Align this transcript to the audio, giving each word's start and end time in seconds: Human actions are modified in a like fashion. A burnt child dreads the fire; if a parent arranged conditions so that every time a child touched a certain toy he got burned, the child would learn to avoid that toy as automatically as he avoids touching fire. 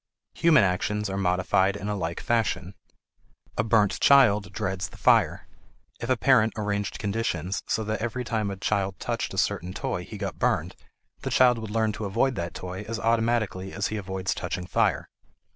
Human 0.33 0.63
actions 0.63 1.11
are 1.11 1.17
modified 1.19 1.75
in 1.75 1.87
a 1.87 1.95
like 1.95 2.21
fashion. 2.21 2.73
A 3.55 3.63
burnt 3.63 3.99
child 3.99 4.51
dreads 4.51 4.89
the 4.89 4.97
fire; 4.97 5.47
if 5.99 6.09
a 6.09 6.17
parent 6.17 6.53
arranged 6.57 6.97
conditions 6.97 7.61
so 7.67 7.83
that 7.83 8.01
every 8.01 8.23
time 8.23 8.49
a 8.49 8.57
child 8.57 8.99
touched 8.99 9.31
a 9.35 9.37
certain 9.37 9.73
toy 9.73 10.03
he 10.03 10.17
got 10.17 10.39
burned, 10.39 10.75
the 11.21 11.29
child 11.29 11.59
would 11.59 11.69
learn 11.69 11.91
to 11.91 12.05
avoid 12.05 12.33
that 12.33 12.55
toy 12.55 12.81
as 12.87 12.97
automatically 12.99 13.73
as 13.73 13.89
he 13.89 13.95
avoids 13.95 14.33
touching 14.33 14.65
fire. 14.65 15.07